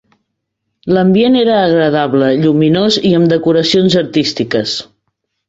[0.95, 4.77] L'ambient era agradable, lluminós i amb decoracions artístiques.